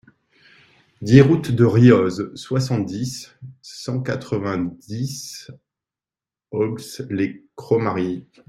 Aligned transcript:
dix 1.03 1.21
route 1.21 1.51
de 1.51 1.63
Rioz, 1.63 2.31
soixante-dix, 2.33 3.35
cent 3.61 4.01
quatre-vingt-dix, 4.01 5.51
Aulx-lès-Cromary 6.49 8.27